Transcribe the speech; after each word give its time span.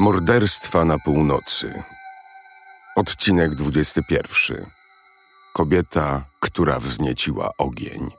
Morderstwa 0.00 0.84
na 0.84 0.98
północy. 0.98 1.82
Odcinek 2.96 3.54
21. 3.54 4.66
Kobieta, 5.52 6.24
która 6.40 6.80
wznieciła 6.80 7.50
ogień. 7.58 8.10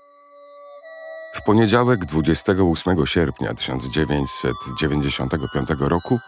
W 1.33 1.43
poniedziałek 1.43 2.05
28 2.05 3.05
sierpnia 3.05 3.53
1995 3.53 5.69
roku, 5.79 6.19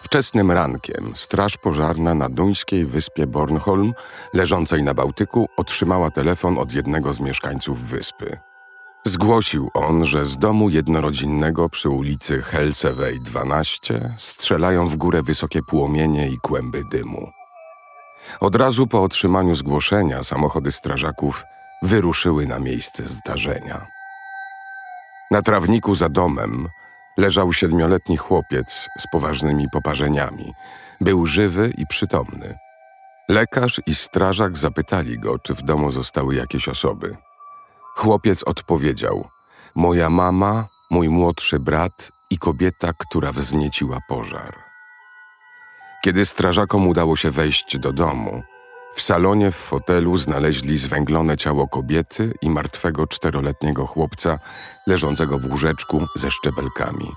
wczesnym 0.00 0.52
rankiem, 0.52 1.12
Straż 1.14 1.56
Pożarna 1.56 2.14
na 2.14 2.28
duńskiej 2.28 2.86
wyspie 2.86 3.26
Bornholm, 3.26 3.94
leżącej 4.34 4.82
na 4.82 4.94
Bałtyku, 4.94 5.48
otrzymała 5.56 6.10
telefon 6.10 6.58
od 6.58 6.72
jednego 6.72 7.12
z 7.12 7.20
mieszkańców 7.20 7.82
wyspy. 7.82 8.38
Zgłosił 9.08 9.70
on, 9.74 10.04
że 10.04 10.26
z 10.26 10.38
domu 10.38 10.68
jednorodzinnego 10.68 11.68
przy 11.68 11.88
ulicy 11.88 12.42
Helsewej 12.42 13.20
12 13.20 14.14
strzelają 14.18 14.88
w 14.88 14.96
górę 14.96 15.22
wysokie 15.22 15.60
płomienie 15.62 16.28
i 16.28 16.38
kłęby 16.38 16.82
dymu. 16.90 17.30
Od 18.40 18.56
razu 18.56 18.86
po 18.86 19.02
otrzymaniu 19.02 19.54
zgłoszenia 19.54 20.22
samochody 20.22 20.72
strażaków 20.72 21.44
wyruszyły 21.82 22.46
na 22.46 22.58
miejsce 22.58 23.08
zdarzenia. 23.08 23.86
Na 25.30 25.42
trawniku 25.42 25.94
za 25.94 26.08
domem 26.08 26.68
leżał 27.18 27.52
siedmioletni 27.52 28.16
chłopiec 28.16 28.88
z 28.98 29.04
poważnymi 29.12 29.66
poparzeniami. 29.72 30.54
Był 31.00 31.26
żywy 31.26 31.72
i 31.78 31.86
przytomny. 31.86 32.58
Lekarz 33.28 33.80
i 33.86 33.94
strażak 33.94 34.58
zapytali 34.58 35.18
go, 35.18 35.38
czy 35.38 35.54
w 35.54 35.62
domu 35.62 35.92
zostały 35.92 36.34
jakieś 36.34 36.68
osoby. 36.68 37.16
Chłopiec 37.98 38.42
odpowiedział: 38.42 39.28
Moja 39.74 40.10
mama, 40.10 40.68
mój 40.90 41.08
młodszy 41.08 41.58
brat 41.58 42.12
i 42.30 42.38
kobieta, 42.38 42.92
która 42.98 43.32
wznieciła 43.32 43.98
pożar. 44.08 44.56
Kiedy 46.04 46.24
strażakom 46.24 46.88
udało 46.88 47.16
się 47.16 47.30
wejść 47.30 47.78
do 47.78 47.92
domu, 47.92 48.42
w 48.94 49.00
salonie 49.02 49.50
w 49.50 49.56
fotelu 49.56 50.16
znaleźli 50.16 50.78
zwęglone 50.78 51.36
ciało 51.36 51.68
kobiety 51.68 52.34
i 52.42 52.50
martwego 52.50 53.06
czteroletniego 53.06 53.86
chłopca 53.86 54.38
leżącego 54.86 55.38
w 55.38 55.46
łóżeczku 55.46 56.06
ze 56.16 56.30
szczebelkami. 56.30 57.12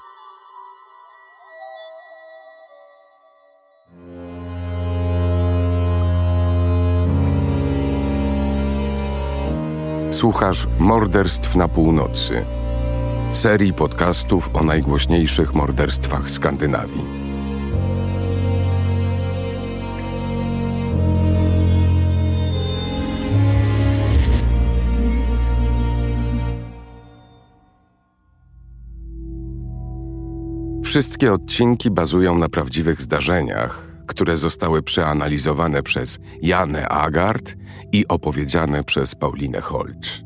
Słuchasz 10.22 10.68
Morderstw 10.80 11.56
na 11.56 11.68
Północy, 11.68 12.46
serii 13.34 13.74
podcastów 13.74 14.50
o 14.54 14.64
najgłośniejszych 14.64 15.54
morderstwach 15.54 16.30
Skandynawii. 16.30 17.06
Wszystkie 30.84 31.34
odcinki 31.34 31.92
bazują 31.92 32.38
na 32.38 32.50
prawdziwych 32.50 33.02
zdarzeniach, 33.02 33.91
które 34.12 34.38
zostały 34.38 34.84
przeanalizowane 34.84 35.84
przez 35.84 36.20
Janę 36.42 36.90
Agard 36.90 37.56
i 37.92 38.08
opowiedziane 38.08 38.84
przez 38.84 39.16
Paulinę 39.16 39.62
Holcz. 39.62 40.24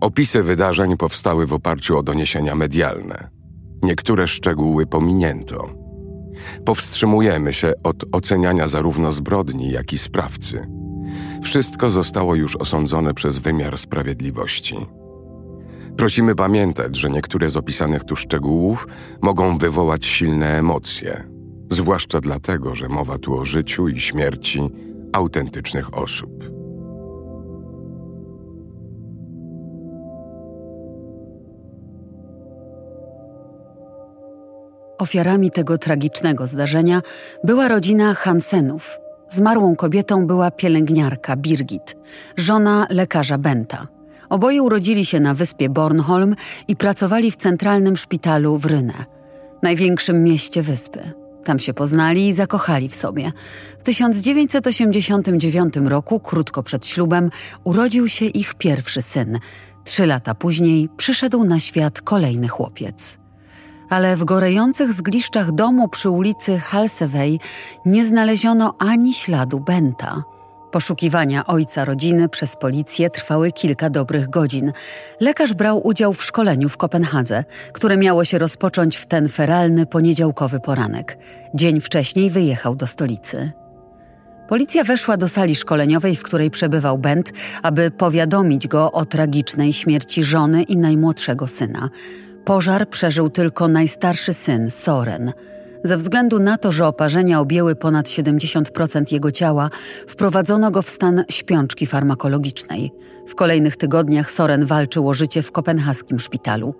Opisy 0.00 0.42
wydarzeń 0.42 0.96
powstały 0.96 1.46
w 1.46 1.52
oparciu 1.52 1.98
o 1.98 2.02
doniesienia 2.02 2.54
medialne. 2.54 3.28
Niektóre 3.82 4.28
szczegóły 4.28 4.86
pominięto. 4.86 5.68
Powstrzymujemy 6.64 7.52
się 7.52 7.72
od 7.84 8.04
oceniania 8.12 8.68
zarówno 8.68 9.12
zbrodni, 9.12 9.70
jak 9.70 9.92
i 9.92 9.98
sprawcy. 9.98 10.66
Wszystko 11.42 11.90
zostało 11.90 12.34
już 12.34 12.56
osądzone 12.56 13.14
przez 13.14 13.38
wymiar 13.38 13.78
sprawiedliwości. 13.78 14.76
Prosimy 15.96 16.34
pamiętać, 16.34 16.96
że 16.96 17.10
niektóre 17.10 17.50
z 17.50 17.56
opisanych 17.56 18.04
tu 18.04 18.16
szczegółów 18.16 18.88
mogą 19.22 19.58
wywołać 19.58 20.06
silne 20.06 20.58
emocje, 20.58 21.37
zwłaszcza 21.70 22.20
dlatego, 22.20 22.74
że 22.74 22.88
mowa 22.88 23.18
tu 23.18 23.38
o 23.38 23.44
życiu 23.44 23.88
i 23.88 24.00
śmierci 24.00 24.60
autentycznych 25.12 25.98
osób. 25.98 26.58
Ofiarami 34.98 35.50
tego 35.50 35.78
tragicznego 35.78 36.46
zdarzenia 36.46 37.02
była 37.44 37.68
rodzina 37.68 38.14
Hansenów. 38.14 38.98
Zmarłą 39.28 39.76
kobietą 39.76 40.26
była 40.26 40.50
pielęgniarka 40.50 41.36
Birgit, 41.36 41.96
żona 42.36 42.86
lekarza 42.90 43.38
Benta. 43.38 43.86
Oboje 44.28 44.62
urodzili 44.62 45.04
się 45.04 45.20
na 45.20 45.34
wyspie 45.34 45.68
Bornholm 45.68 46.36
i 46.68 46.76
pracowali 46.76 47.30
w 47.30 47.36
centralnym 47.36 47.96
szpitalu 47.96 48.58
w 48.58 48.66
Rynę, 48.66 48.94
największym 49.62 50.24
mieście 50.24 50.62
wyspy. 50.62 51.12
Tam 51.44 51.58
się 51.58 51.74
poznali 51.74 52.28
i 52.28 52.32
zakochali 52.32 52.88
w 52.88 52.94
sobie. 52.94 53.32
W 53.78 53.82
1989 53.82 55.74
roku, 55.76 56.20
krótko 56.20 56.62
przed 56.62 56.86
ślubem, 56.86 57.30
urodził 57.64 58.08
się 58.08 58.24
ich 58.24 58.54
pierwszy 58.54 59.02
syn. 59.02 59.38
Trzy 59.84 60.06
lata 60.06 60.34
później 60.34 60.88
przyszedł 60.96 61.44
na 61.44 61.60
świat 61.60 62.00
kolejny 62.00 62.48
chłopiec. 62.48 63.18
Ale 63.90 64.16
w 64.16 64.24
gorejących 64.24 64.92
zgliszczach 64.92 65.52
domu 65.52 65.88
przy 65.88 66.10
ulicy 66.10 66.58
Halsewej 66.58 67.40
nie 67.86 68.06
znaleziono 68.06 68.74
ani 68.78 69.14
śladu 69.14 69.60
Benta. 69.60 70.22
Poszukiwania 70.72 71.46
ojca 71.46 71.84
rodziny 71.84 72.28
przez 72.28 72.56
policję 72.56 73.10
trwały 73.10 73.52
kilka 73.52 73.90
dobrych 73.90 74.30
godzin. 74.30 74.72
Lekarz 75.20 75.54
brał 75.54 75.86
udział 75.86 76.14
w 76.14 76.24
szkoleniu 76.24 76.68
w 76.68 76.76
Kopenhadze, 76.76 77.44
które 77.72 77.96
miało 77.96 78.24
się 78.24 78.38
rozpocząć 78.38 78.96
w 78.96 79.06
ten 79.06 79.28
feralny 79.28 79.86
poniedziałkowy 79.86 80.60
poranek. 80.60 81.18
Dzień 81.54 81.80
wcześniej 81.80 82.30
wyjechał 82.30 82.76
do 82.76 82.86
stolicy. 82.86 83.52
Policja 84.48 84.84
weszła 84.84 85.16
do 85.16 85.28
sali 85.28 85.56
szkoleniowej, 85.56 86.16
w 86.16 86.22
której 86.22 86.50
przebywał 86.50 86.98
Bent, 86.98 87.32
aby 87.62 87.90
powiadomić 87.90 88.68
go 88.68 88.92
o 88.92 89.04
tragicznej 89.04 89.72
śmierci 89.72 90.24
żony 90.24 90.62
i 90.62 90.76
najmłodszego 90.76 91.46
syna. 91.46 91.88
Pożar 92.44 92.88
przeżył 92.88 93.30
tylko 93.30 93.68
najstarszy 93.68 94.34
syn, 94.34 94.70
Soren– 94.70 95.32
ze 95.84 95.96
względu 95.96 96.38
na 96.38 96.58
to, 96.58 96.72
że 96.72 96.86
oparzenia 96.86 97.40
objęły 97.40 97.76
ponad 97.76 98.06
70% 98.06 99.12
jego 99.12 99.32
ciała, 99.32 99.70
wprowadzono 100.06 100.70
go 100.70 100.82
w 100.82 100.90
stan 100.90 101.24
śpiączki 101.30 101.86
farmakologicznej. 101.86 102.92
W 103.26 103.34
kolejnych 103.34 103.76
tygodniach 103.76 104.30
Soren 104.30 104.66
walczył 104.66 105.08
o 105.08 105.14
życie 105.14 105.42
w 105.42 105.52
kopenhaskim 105.52 106.20
szpitalu. 106.20 106.74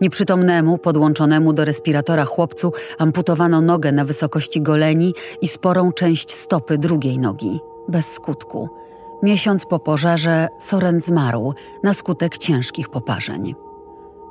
Nieprzytomnemu, 0.00 0.78
podłączonemu 0.78 1.52
do 1.52 1.64
respiratora 1.64 2.24
chłopcu 2.24 2.72
amputowano 2.98 3.60
nogę 3.60 3.92
na 3.92 4.04
wysokości 4.04 4.62
goleni 4.62 5.14
i 5.40 5.48
sporą 5.48 5.92
część 5.92 6.32
stopy 6.32 6.78
drugiej 6.78 7.18
nogi. 7.18 7.60
Bez 7.88 8.12
skutku. 8.12 8.68
Miesiąc 9.22 9.64
po 9.66 9.78
pożarze 9.78 10.48
Soren 10.58 11.00
zmarł 11.00 11.54
na 11.82 11.94
skutek 11.94 12.38
ciężkich 12.38 12.88
poparzeń. 12.88 13.63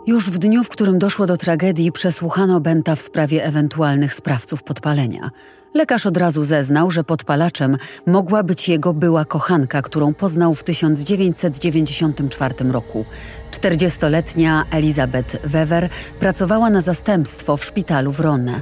Już 0.08 0.30
w 0.30 0.38
dniu, 0.38 0.64
w 0.64 0.70
którym 0.70 1.00
doszło 1.00 1.26
do 1.26 1.38
tragedii, 1.38 1.92
przesłuchano 1.92 2.60
Benta 2.60 2.96
w 2.96 3.02
sprawie 3.02 3.46
ewentualnych 3.46 4.14
sprawców 4.14 4.64
podpalenia. 4.64 5.32
Lekarz 5.74 6.06
od 6.06 6.18
razu 6.18 6.44
zeznał, 6.44 6.92
że 6.92 7.04
podpalaczem 7.04 7.78
mogła 8.08 8.44
być 8.44 8.70
jego 8.70 8.94
była 8.94 9.26
kochanka, 9.26 9.82
którą 9.82 10.14
poznał 10.14 10.54
w 10.54 10.64
1994 10.64 12.56
roku. 12.72 13.06
40-letnia 13.52 14.66
Elizabeth 14.72 15.38
Wever 15.44 15.90
pracowała 16.20 16.70
na 16.70 16.82
zastępstwo 16.82 17.58
w 17.58 17.66
szpitalu 17.66 18.12
w 18.12 18.20
Ronne. 18.20 18.62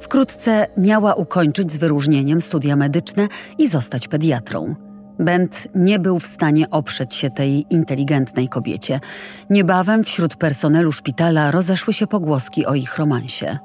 Wkrótce 0.00 0.66
miała 0.76 1.14
ukończyć 1.14 1.72
z 1.72 1.76
wyróżnieniem 1.76 2.40
studia 2.40 2.76
medyczne 2.76 3.28
i 3.58 3.68
zostać 3.68 4.08
pediatrą. 4.08 4.83
Bent 5.18 5.68
nie 5.74 5.98
był 5.98 6.18
w 6.18 6.26
stanie 6.26 6.70
oprzeć 6.70 7.14
się 7.14 7.30
tej 7.30 7.66
inteligentnej 7.70 8.48
kobiecie. 8.48 9.00
Niebawem 9.50 10.04
wśród 10.04 10.36
personelu 10.36 10.92
szpitala 10.92 11.50
rozeszły 11.50 11.92
się 11.92 12.06
pogłoski 12.06 12.66
o 12.66 12.74
ich 12.74 12.98
romansie. 12.98 13.58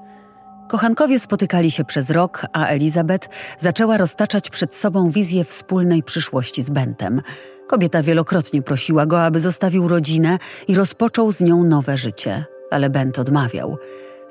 Kochankowie 0.69 1.19
spotykali 1.19 1.71
się 1.71 1.83
przez 1.85 2.09
rok, 2.09 2.45
a 2.53 2.65
Elizabeth 2.65 3.29
zaczęła 3.59 3.97
roztaczać 3.97 4.49
przed 4.49 4.75
sobą 4.75 5.09
wizję 5.09 5.43
wspólnej 5.43 6.03
przyszłości 6.03 6.61
z 6.63 6.69
Bentem. 6.69 7.21
Kobieta 7.67 8.03
wielokrotnie 8.03 8.61
prosiła 8.61 9.05
go, 9.05 9.23
aby 9.23 9.39
zostawił 9.39 9.87
rodzinę 9.87 10.37
i 10.67 10.75
rozpoczął 10.75 11.31
z 11.31 11.41
nią 11.41 11.63
nowe 11.63 11.97
życie, 11.97 12.45
ale 12.71 12.89
Bent 12.89 13.19
odmawiał. 13.19 13.77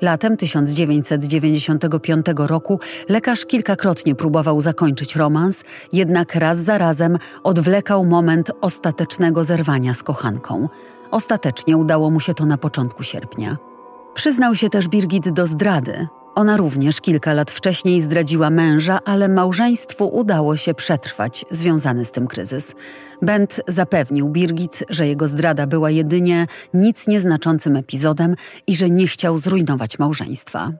Latem 0.01 0.37
1995 0.37 2.25
roku 2.37 2.79
lekarz 3.09 3.45
kilkakrotnie 3.45 4.15
próbował 4.15 4.61
zakończyć 4.61 5.15
romans, 5.15 5.63
jednak 5.93 6.35
raz 6.35 6.57
za 6.57 6.77
razem 6.77 7.17
odwlekał 7.43 8.05
moment 8.05 8.51
ostatecznego 8.61 9.43
zerwania 9.43 9.93
z 9.93 10.03
kochanką. 10.03 10.69
Ostatecznie 11.11 11.77
udało 11.77 12.09
mu 12.09 12.19
się 12.19 12.33
to 12.33 12.45
na 12.45 12.57
początku 12.57 13.03
sierpnia. 13.03 13.57
Przyznał 14.13 14.55
się 14.55 14.69
też 14.69 14.87
Birgit 14.87 15.29
do 15.29 15.47
zdrady. 15.47 16.07
Ona 16.35 16.57
również 16.57 17.01
kilka 17.01 17.33
lat 17.33 17.51
wcześniej 17.51 18.01
zdradziła 18.01 18.49
męża, 18.49 18.99
ale 19.05 19.29
małżeństwu 19.29 20.07
udało 20.17 20.57
się 20.57 20.73
przetrwać 20.73 21.45
związany 21.51 22.05
z 22.05 22.11
tym 22.11 22.27
kryzys. 22.27 22.75
Bent 23.21 23.61
zapewnił 23.67 24.29
Birgit, 24.29 24.83
że 24.89 25.07
jego 25.07 25.27
zdrada 25.27 25.67
była 25.67 25.89
jedynie 25.89 26.47
nic 26.73 27.07
nieznaczącym 27.07 27.75
epizodem 27.75 28.35
i 28.67 28.75
że 28.75 28.89
nie 28.89 29.07
chciał 29.07 29.37
zrujnować 29.37 29.99
małżeństwa. 29.99 30.73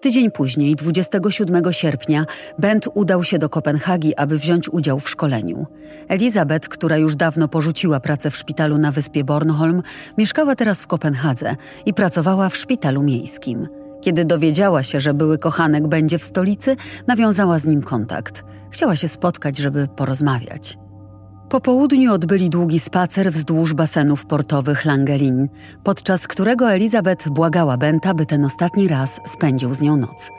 Tydzień 0.00 0.30
później, 0.30 0.76
27 0.76 1.72
sierpnia, 1.72 2.26
Bent 2.58 2.88
udał 2.94 3.24
się 3.24 3.38
do 3.38 3.48
Kopenhagi, 3.48 4.16
aby 4.16 4.38
wziąć 4.38 4.68
udział 4.68 5.00
w 5.00 5.10
szkoleniu. 5.10 5.66
Elizabeth, 6.08 6.68
która 6.68 6.96
już 6.96 7.16
dawno 7.16 7.48
porzuciła 7.48 8.00
pracę 8.00 8.30
w 8.30 8.36
szpitalu 8.36 8.78
na 8.78 8.92
wyspie 8.92 9.24
Bornholm, 9.24 9.82
mieszkała 10.18 10.54
teraz 10.54 10.82
w 10.82 10.86
Kopenhadze 10.86 11.56
i 11.86 11.94
pracowała 11.94 12.48
w 12.48 12.56
szpitalu 12.56 13.02
miejskim. 13.02 13.68
Kiedy 14.00 14.24
dowiedziała 14.24 14.82
się, 14.82 15.00
że 15.00 15.14
były 15.14 15.38
kochanek 15.38 15.88
będzie 15.88 16.18
w 16.18 16.24
stolicy, 16.24 16.76
nawiązała 17.06 17.58
z 17.58 17.66
nim 17.66 17.82
kontakt. 17.82 18.44
Chciała 18.70 18.96
się 18.96 19.08
spotkać, 19.08 19.58
żeby 19.58 19.88
porozmawiać. 19.96 20.78
Po 21.48 21.60
południu 21.60 22.12
odbyli 22.12 22.50
długi 22.50 22.80
spacer 22.80 23.32
wzdłuż 23.32 23.74
basenów 23.74 24.26
portowych 24.26 24.84
Langelin, 24.84 25.48
podczas 25.84 26.28
którego 26.28 26.72
Elizabeth 26.72 27.28
błagała 27.28 27.76
Benta, 27.76 28.14
by 28.14 28.26
ten 28.26 28.44
ostatni 28.44 28.88
raz 28.88 29.20
spędził 29.24 29.74
z 29.74 29.80
nią 29.80 29.96
noc. 29.96 30.30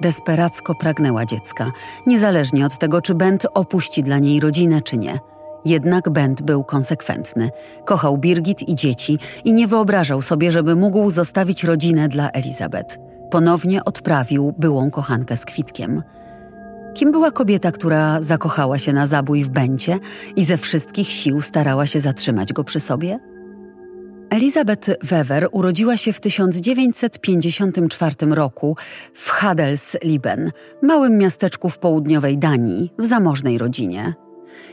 Desperacko 0.00 0.74
pragnęła 0.74 1.26
dziecka, 1.26 1.72
niezależnie 2.06 2.66
od 2.66 2.78
tego, 2.78 3.02
czy 3.02 3.14
Bent 3.14 3.46
opuści 3.54 4.02
dla 4.02 4.18
niej 4.18 4.40
rodzinę, 4.40 4.82
czy 4.82 4.98
nie. 4.98 5.18
Jednak 5.64 6.10
Bent 6.10 6.42
był 6.42 6.64
konsekwentny. 6.64 7.50
Kochał 7.84 8.18
Birgit 8.18 8.68
i 8.68 8.74
dzieci 8.74 9.18
i 9.44 9.54
nie 9.54 9.68
wyobrażał 9.68 10.22
sobie, 10.22 10.52
żeby 10.52 10.76
mógł 10.76 11.10
zostawić 11.10 11.64
rodzinę 11.64 12.08
dla 12.08 12.30
Elizabeth. 12.30 12.98
Ponownie 13.30 13.84
odprawił 13.84 14.54
byłą 14.58 14.90
kochankę 14.90 15.36
z 15.36 15.44
kwitkiem– 15.44 16.02
Kim 16.98 17.12
była 17.12 17.30
kobieta, 17.30 17.72
która 17.72 18.22
zakochała 18.22 18.78
się 18.78 18.92
na 18.92 19.06
zabój 19.06 19.44
w 19.44 19.48
Bencie 19.48 19.98
i 20.36 20.44
ze 20.44 20.56
wszystkich 20.56 21.08
sił 21.08 21.40
starała 21.40 21.86
się 21.86 22.00
zatrzymać 22.00 22.52
go 22.52 22.64
przy 22.64 22.80
sobie? 22.80 23.18
Elizabeth 24.30 24.90
Wever 25.02 25.48
urodziła 25.52 25.96
się 25.96 26.12
w 26.12 26.20
1954 26.20 28.14
roku 28.26 28.76
w 29.14 29.30
Hadelsliben, 29.30 30.52
małym 30.82 31.18
miasteczku 31.18 31.68
w 31.68 31.78
południowej 31.78 32.38
Danii, 32.38 32.92
w 32.98 33.06
zamożnej 33.06 33.58
rodzinie. 33.58 34.14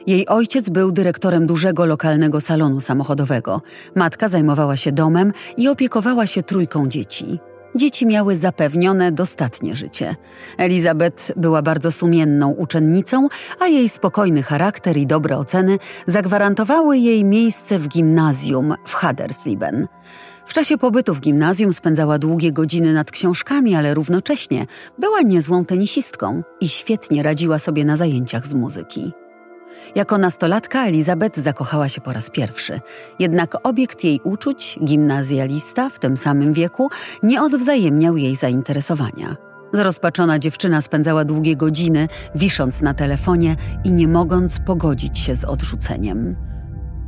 Jej 0.07 0.27
ojciec 0.27 0.69
był 0.69 0.91
dyrektorem 0.91 1.47
dużego 1.47 1.85
lokalnego 1.85 2.41
salonu 2.41 2.81
samochodowego. 2.81 3.61
Matka 3.95 4.27
zajmowała 4.27 4.77
się 4.77 4.91
domem 4.91 5.33
i 5.57 5.67
opiekowała 5.67 6.27
się 6.27 6.43
trójką 6.43 6.87
dzieci 6.87 7.39
dzieci 7.75 8.05
miały 8.05 8.35
zapewnione 8.35 9.11
dostatnie 9.11 9.75
życie. 9.75 10.15
Elizabeth 10.57 11.33
była 11.37 11.61
bardzo 11.61 11.91
sumienną 11.91 12.51
uczennicą, 12.51 13.27
a 13.59 13.67
jej 13.67 13.89
spokojny 13.89 14.43
charakter 14.43 14.97
i 14.97 15.07
dobre 15.07 15.37
oceny 15.37 15.77
zagwarantowały 16.07 16.97
jej 16.97 17.25
miejsce 17.25 17.79
w 17.79 17.88
gimnazjum 17.88 18.75
w 18.85 18.93
Haderslieben. 18.93 19.88
W 20.45 20.53
czasie 20.53 20.77
pobytu 20.77 21.13
w 21.15 21.19
gimnazjum 21.19 21.73
spędzała 21.73 22.17
długie 22.17 22.51
godziny 22.51 22.93
nad 22.93 23.11
książkami, 23.11 23.75
ale 23.75 23.93
równocześnie 23.93 24.65
była 24.99 25.21
niezłą 25.21 25.65
tenisistką 25.65 26.43
i 26.61 26.69
świetnie 26.69 27.23
radziła 27.23 27.59
sobie 27.59 27.85
na 27.85 27.97
zajęciach 27.97 28.47
z 28.47 28.53
muzyki. 28.53 29.25
Jako 29.95 30.17
nastolatka 30.17 30.87
Elizabeth 30.87 31.39
zakochała 31.39 31.89
się 31.89 32.01
po 32.01 32.13
raz 32.13 32.29
pierwszy, 32.29 32.79
jednak 33.19 33.55
obiekt 33.63 34.03
jej 34.03 34.19
uczuć, 34.23 34.79
gimnazjalista 34.83 35.89
w 35.89 35.99
tym 35.99 36.17
samym 36.17 36.53
wieku, 36.53 36.89
nie 37.23 37.41
odwzajemniał 37.41 38.17
jej 38.17 38.35
zainteresowania. 38.35 39.35
Zrozpaczona 39.73 40.39
dziewczyna 40.39 40.81
spędzała 40.81 41.25
długie 41.25 41.55
godziny, 41.55 42.07
wisząc 42.35 42.81
na 42.81 42.93
telefonie 42.93 43.55
i 43.83 43.93
nie 43.93 44.07
mogąc 44.07 44.59
pogodzić 44.59 45.19
się 45.19 45.35
z 45.35 45.43
odrzuceniem. 45.43 46.35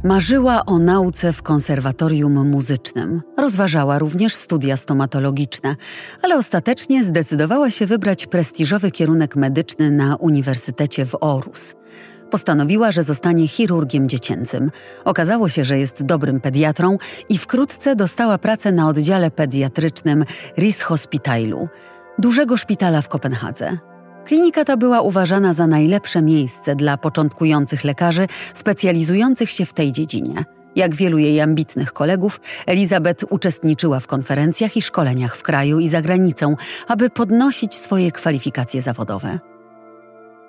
Marzyła 0.04 0.66
o 0.66 0.80
nauce 0.80 1.34
w 1.34 1.42
konserwatorium 1.42 2.50
muzycznym. 2.50 3.22
Rozważała 3.38 4.00
również 4.00 4.36
studia 4.36 4.78
stomatologiczne, 4.78 5.76
ale 6.22 6.38
ostatecznie 6.38 7.04
zdecydowała 7.04 7.72
się 7.72 7.86
wybrać 7.86 8.28
prestiżowy 8.28 8.92
kierunek 8.92 9.36
medyczny 9.36 9.92
na 9.92 10.16
Uniwersytecie 10.16 11.06
w 11.06 11.18
Orus. 11.22 11.76
Postanowiła, 12.30 12.92
że 12.92 13.04
zostanie 13.04 13.48
chirurgiem 13.48 14.10
dziecięcym. 14.10 14.72
Okazało 15.06 15.50
się, 15.50 15.66
że 15.66 15.80
jest 15.80 16.04
dobrym 16.04 16.42
pediatrą 16.42 16.98
i 17.30 17.38
wkrótce 17.38 17.96
dostała 17.96 18.38
pracę 18.38 18.72
na 18.72 18.88
oddziale 18.88 19.32
pediatrycznym 19.32 20.26
Rigshospitalu, 20.58 21.68
dużego 22.18 22.58
szpitala 22.58 23.02
w 23.02 23.10
Kopenhadze. 23.10 23.78
Klinika 24.26 24.66
ta 24.66 24.78
była 24.78 25.02
uważana 25.02 25.54
za 25.54 25.68
najlepsze 25.68 26.22
miejsce 26.22 26.76
dla 26.76 26.98
początkujących 26.98 27.84
lekarzy 27.84 28.28
specjalizujących 28.54 29.52
się 29.52 29.66
w 29.66 29.74
tej 29.74 29.92
dziedzinie. 29.92 30.46
Jak 30.76 30.96
wielu 30.96 31.18
jej 31.18 31.42
ambitnych 31.42 31.94
kolegów, 31.94 32.42
Elizabeth 32.66 33.26
uczestniczyła 33.30 34.00
w 34.00 34.08
konferencjach 34.08 34.78
i 34.78 34.82
szkoleniach 34.82 35.38
w 35.38 35.44
kraju 35.44 35.80
i 35.80 35.90
za 35.90 36.02
granicą, 36.02 36.56
aby 36.88 37.10
podnosić 37.10 37.76
swoje 37.76 38.12
kwalifikacje 38.12 38.82
zawodowe. 38.82 39.40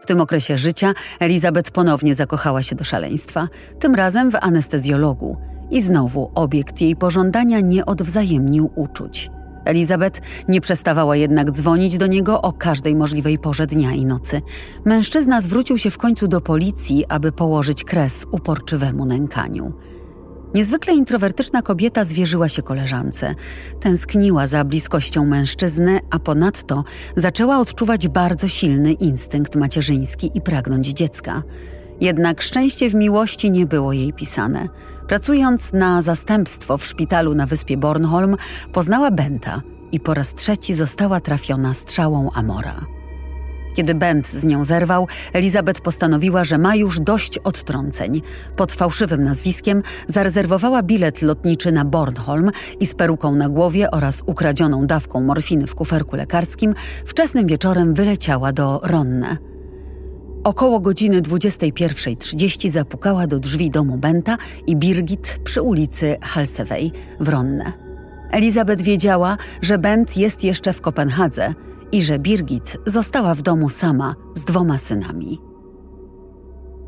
W 0.00 0.06
tym 0.06 0.20
okresie 0.20 0.58
życia 0.58 0.94
Elizabeth 1.20 1.70
ponownie 1.70 2.14
zakochała 2.14 2.62
się 2.62 2.76
do 2.76 2.84
szaleństwa, 2.84 3.48
tym 3.78 3.94
razem 3.94 4.30
w 4.30 4.36
anestezjologu. 4.36 5.36
I 5.70 5.82
znowu 5.82 6.30
obiekt 6.34 6.80
jej 6.80 6.96
pożądania 6.96 7.60
nie 7.60 7.86
odwzajemnił 7.86 8.70
uczuć. 8.74 9.30
Elizabeth 9.64 10.20
nie 10.48 10.60
przestawała 10.60 11.16
jednak 11.16 11.50
dzwonić 11.50 11.98
do 11.98 12.06
niego 12.06 12.42
o 12.42 12.52
każdej 12.52 12.96
możliwej 12.96 13.38
porze 13.38 13.66
dnia 13.66 13.92
i 13.92 14.04
nocy. 14.04 14.40
Mężczyzna 14.84 15.40
zwrócił 15.40 15.78
się 15.78 15.90
w 15.90 15.98
końcu 15.98 16.28
do 16.28 16.40
policji, 16.40 17.04
aby 17.08 17.32
położyć 17.32 17.84
kres 17.84 18.26
uporczywemu 18.30 19.04
nękaniu. 19.04 19.72
Niezwykle 20.54 20.94
introwertyczna 20.94 21.62
kobieta 21.62 22.04
zwierzyła 22.04 22.48
się 22.48 22.62
koleżance. 22.62 23.34
Tęskniła 23.80 24.46
za 24.46 24.64
bliskością 24.64 25.24
mężczyzny, 25.24 26.00
a 26.10 26.18
ponadto 26.18 26.84
zaczęła 27.16 27.58
odczuwać 27.58 28.08
bardzo 28.08 28.48
silny 28.48 28.92
instynkt 28.92 29.56
macierzyński 29.56 30.30
i 30.34 30.40
pragnąć 30.40 30.88
dziecka. 30.88 31.42
Jednak 32.00 32.42
szczęście 32.42 32.90
w 32.90 32.94
miłości 32.94 33.50
nie 33.50 33.66
było 33.66 33.92
jej 33.92 34.12
pisane. 34.12 34.68
Pracując 35.08 35.72
na 35.72 36.02
zastępstwo 36.02 36.78
w 36.78 36.84
szpitalu 36.84 37.34
na 37.34 37.46
wyspie 37.46 37.76
Bornholm, 37.76 38.36
poznała 38.72 39.10
Benta 39.10 39.62
i 39.93 40.00
po 40.00 40.14
raz 40.14 40.34
trzeci 40.34 40.74
została 40.74 41.20
trafiona 41.20 41.74
strzałą 41.74 42.31
Amora. 42.34 42.97
Kiedy 43.79 43.94
Bent 43.94 44.29
z 44.29 44.44
nią 44.44 44.65
zerwał, 44.65 45.08
Elizabeth 45.32 45.81
postanowiła, 45.81 46.44
że 46.44 46.58
ma 46.58 46.77
już 46.77 47.01
dość 47.01 47.39
odtrąceń. 47.39 48.23
Pod 48.56 48.73
fałszywym 48.73 49.25
nazwiskiem 49.25 49.82
zarezerwowała 50.08 50.82
bilet 50.82 51.23
lotniczy 51.23 51.73
na 51.73 51.85
Bornholm 51.85 52.51
i 52.81 52.87
z 52.87 52.94
peruką 52.94 53.35
na 53.35 53.49
głowie 53.49 53.91
oraz 53.91 54.23
ukradzioną 54.27 54.87
dawką 54.87 55.20
morfiny 55.20 55.67
w 55.67 55.75
kuferku 55.75 56.17
lekarskim 56.17 56.75
wczesnym 57.05 57.47
wieczorem 57.47 57.94
wyleciała 57.94 58.53
do 58.53 58.81
Ronne. 58.82 59.37
Około 60.44 60.81
godziny 60.81 61.23
21.30 61.23 62.70
zapukała 62.70 63.27
do 63.27 63.39
drzwi 63.39 63.70
domu 63.70 63.99
Benta 63.99 64.37
i 64.67 64.77
Birgit 64.77 65.41
przy 65.44 65.63
ulicy 65.63 66.17
Halsewej 66.23 66.93
w 67.20 67.29
Ronne. 67.29 67.87
Elizabeth 68.31 68.82
wiedziała, 68.82 69.37
że 69.63 69.79
Bent 69.79 70.17
jest 70.17 70.44
jeszcze 70.44 70.73
w 70.73 70.81
Kopenhadze– 70.81 71.55
i 71.93 72.03
że 72.03 72.19
Birgit 72.19 72.77
została 72.87 73.35
w 73.35 73.43
domu 73.43 73.69
sama 73.69 74.15
z 74.35 74.44
dwoma 74.44 74.79
synami. 74.79 75.39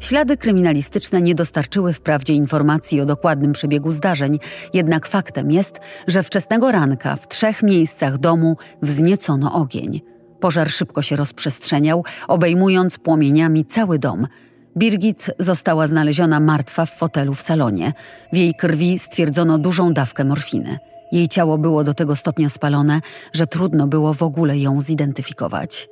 Ślady 0.01 0.37
kryminalistyczne 0.37 1.23
nie 1.23 1.35
dostarczyły 1.35 1.93
wprawdzie 1.93 2.35
informacji 2.35 3.01
o 3.01 3.07
dokładnym 3.07 3.53
przebiegu 3.53 3.93
zdarzeń, 3.93 4.39
jednak 4.75 5.07
faktem 5.07 5.51
jest, 5.51 5.81
że 6.07 6.23
wczesnego 6.23 6.73
ranka 6.73 7.17
w 7.17 7.29
trzech 7.29 7.63
miejscach 7.63 8.19
domu 8.19 8.57
wzniecono 8.83 9.53
ogień. 9.53 10.01
Pożar 10.41 10.71
szybko 10.71 11.03
się 11.03 11.17
rozprzestrzeniał, 11.17 12.05
obejmując 12.29 12.99
płomieniami 12.99 13.65
cały 13.65 13.99
dom. 13.99 14.27
Birgit 14.77 15.31
została 15.39 15.87
znaleziona 15.87 16.41
martwa 16.41 16.87
w 16.87 16.97
fotelu 16.97 17.35
w 17.35 17.41
salonie. 17.41 17.93
W 18.33 18.37
jej 18.37 18.55
krwi 18.55 18.99
stwierdzono 18.99 19.59
dużą 19.59 19.93
dawkę 19.93 20.25
morfiny. 20.25 20.79
Jej 21.13 21.29
ciało 21.29 21.59
było 21.59 21.85
do 21.85 21.95
tego 21.95 22.17
stopnia 22.17 22.49
spalone, 22.49 23.01
że 23.33 23.47
trudno 23.47 23.87
było 23.87 24.15
w 24.15 24.23
ogóle 24.23 24.59
ją 24.59 24.81
zidentyfikować. 24.81 25.89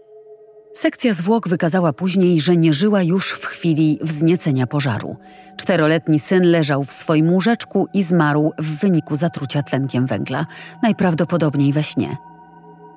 Sekcja 0.75 1.15
zwłok 1.15 1.49
wykazała 1.49 1.93
później, 1.93 2.41
że 2.41 2.57
nie 2.57 2.73
żyła 2.73 3.03
już 3.03 3.33
w 3.33 3.47
chwili 3.47 3.99
wzniecenia 4.03 4.67
pożaru. 4.67 5.17
Czteroletni 5.57 6.21
syn 6.21 6.51
leżał 6.51 6.85
w 6.85 6.93
swoim 6.93 7.33
łóżeczku 7.33 7.87
i 7.95 8.03
zmarł 8.03 8.53
w 8.59 8.81
wyniku 8.81 9.17
zatrucia 9.17 9.63
tlenkiem 9.63 10.07
węgla, 10.07 10.47
najprawdopodobniej 10.83 11.73
we 11.73 11.83
śnie. 11.83 12.17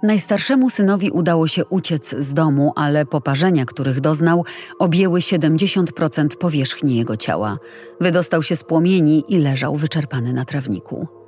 Najstarszemu 0.03 0.69
synowi 0.69 1.11
udało 1.11 1.47
się 1.47 1.65
uciec 1.65 2.15
z 2.17 2.33
domu, 2.33 2.73
ale 2.75 3.05
poparzenia, 3.05 3.65
których 3.65 4.01
doznał, 4.01 4.45
objęły 4.79 5.19
70% 5.19 6.27
powierzchni 6.39 6.95
jego 6.95 7.17
ciała. 7.17 7.57
Wydostał 8.01 8.43
się 8.43 8.55
z 8.55 8.63
płomieni 8.63 9.23
i 9.27 9.37
leżał 9.37 9.75
wyczerpany 9.75 10.33
na 10.33 10.45
trawniku. 10.45 11.20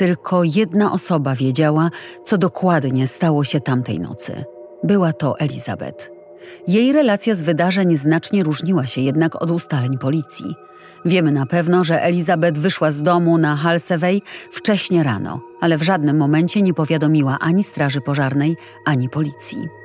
Tylko 0.00 0.42
jedna 0.44 0.92
osoba 0.92 1.34
wiedziała, 1.34 1.90
co 2.24 2.38
dokładnie 2.38 3.08
stało 3.08 3.44
się 3.44 3.60
tamtej 3.60 4.00
nocy. 4.00 4.44
Była 4.84 5.12
to 5.12 5.38
Elizabeth. 5.38 6.10
Jej 6.68 6.92
relacja 6.92 7.34
z 7.34 7.42
wydarzeń 7.42 7.96
znacznie 7.96 8.42
różniła 8.42 8.86
się 8.86 9.00
jednak 9.00 9.42
od 9.42 9.50
ustaleń 9.50 9.98
policji. 9.98 10.54
Wiemy 11.04 11.32
na 11.32 11.46
pewno, 11.46 11.84
że 11.84 12.02
Elizabeth 12.02 12.58
wyszła 12.58 12.90
z 12.90 13.02
domu 13.02 13.38
na 13.38 13.56
Halseway 13.56 14.20
wcześnie 14.50 15.02
rano, 15.02 15.40
ale 15.60 15.78
w 15.78 15.82
żadnym 15.82 16.16
momencie 16.16 16.62
nie 16.62 16.74
powiadomiła 16.74 17.36
ani 17.40 17.64
straży 17.64 18.00
pożarnej, 18.00 18.56
ani 18.86 19.08
policji. 19.08 19.79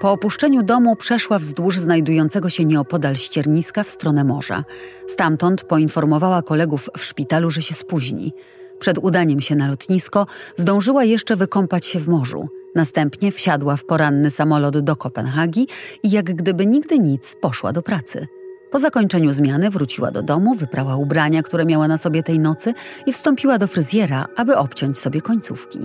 Po 0.00 0.12
opuszczeniu 0.12 0.62
domu 0.62 0.96
przeszła 0.96 1.38
wzdłuż 1.38 1.78
znajdującego 1.78 2.50
się 2.50 2.64
nieopodal 2.64 3.16
ścierniska 3.16 3.84
w 3.84 3.90
stronę 3.90 4.24
morza. 4.24 4.64
Stamtąd 5.06 5.64
poinformowała 5.64 6.42
kolegów 6.42 6.90
w 6.98 7.04
szpitalu, 7.04 7.50
że 7.50 7.62
się 7.62 7.74
spóźni. 7.74 8.32
Przed 8.78 8.98
udaniem 8.98 9.40
się 9.40 9.56
na 9.56 9.68
lotnisko 9.68 10.26
zdążyła 10.56 11.04
jeszcze 11.04 11.36
wykąpać 11.36 11.86
się 11.86 11.98
w 11.98 12.08
morzu. 12.08 12.48
Następnie 12.74 13.32
wsiadła 13.32 13.76
w 13.76 13.84
poranny 13.84 14.30
samolot 14.30 14.78
do 14.78 14.96
Kopenhagi 14.96 15.68
i 16.02 16.10
jak 16.10 16.24
gdyby 16.24 16.66
nigdy 16.66 16.98
nic 16.98 17.36
poszła 17.40 17.72
do 17.72 17.82
pracy. 17.82 18.26
Po 18.70 18.78
zakończeniu 18.78 19.32
zmiany 19.32 19.70
wróciła 19.70 20.10
do 20.10 20.22
domu, 20.22 20.54
wyprała 20.54 20.96
ubrania, 20.96 21.42
które 21.42 21.64
miała 21.64 21.88
na 21.88 21.96
sobie 21.96 22.22
tej 22.22 22.40
nocy 22.40 22.74
i 23.06 23.12
wstąpiła 23.12 23.58
do 23.58 23.66
fryzjera, 23.66 24.26
aby 24.36 24.56
obciąć 24.56 24.98
sobie 24.98 25.20
końcówki. 25.20 25.78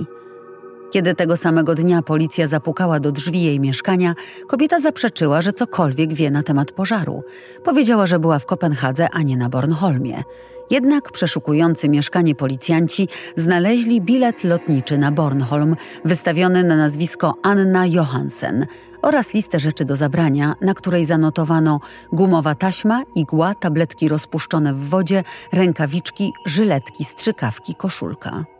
Kiedy 0.92 1.16
tego 1.16 1.38
samego 1.38 1.76
dnia 1.76 2.02
policja 2.02 2.48
zapukała 2.48 3.00
do 3.00 3.12
drzwi 3.12 3.44
jej 3.44 3.60
mieszkania, 3.60 4.16
kobieta 4.48 4.80
zaprzeczyła, 4.80 5.42
że 5.42 5.54
cokolwiek 5.54 6.14
wie 6.14 6.32
na 6.32 6.44
temat 6.44 6.72
pożaru. 6.72 7.24
Powiedziała, 7.64 8.08
że 8.08 8.20
była 8.20 8.40
w 8.40 8.46
Kopenhadze, 8.46 9.10
a 9.12 9.22
nie 9.22 9.38
na 9.38 9.50
Bornholmie. 9.50 10.24
Jednak 10.70 11.12
przeszukujący 11.12 11.90
mieszkanie 11.90 12.36
policjanci 12.36 13.08
znaleźli 13.36 14.02
bilet 14.02 14.44
lotniczy 14.44 14.98
na 14.98 15.12
Bornholm 15.12 15.76
wystawiony 16.06 16.64
na 16.64 16.76
nazwisko 16.76 17.34
Anna 17.44 17.86
Johansen 17.86 18.66
oraz 19.02 19.34
listę 19.34 19.60
rzeczy 19.60 19.86
do 19.86 19.96
zabrania, 19.96 20.56
na 20.62 20.74
której 20.74 21.06
zanotowano 21.06 21.80
gumowa 22.12 22.56
taśma, 22.56 23.04
igła, 23.16 23.56
tabletki 23.56 24.10
rozpuszczone 24.10 24.74
w 24.74 24.90
wodzie, 24.90 25.24
rękawiczki, 25.52 26.34
żyletki, 26.46 27.04
strzykawki, 27.04 27.76
koszulka. 27.76 28.59